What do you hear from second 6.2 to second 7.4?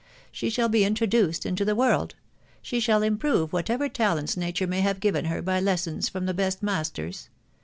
the best masters